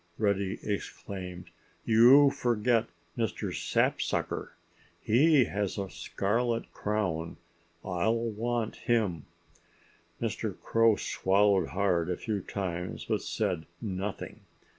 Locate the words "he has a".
4.99-5.91